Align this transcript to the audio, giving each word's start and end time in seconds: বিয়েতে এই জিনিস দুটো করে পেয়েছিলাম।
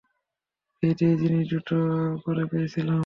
বিয়েতে 0.83 1.03
এই 1.07 1.17
জিনিস 1.17 1.43
দুটো 1.49 1.77
করে 2.23 2.43
পেয়েছিলাম। 2.45 2.99